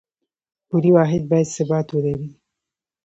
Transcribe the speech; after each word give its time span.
پولي 0.67 0.91
واحد 0.95 1.23
باید 1.29 1.47
ثبات 1.55 1.87
ولري 1.91 2.29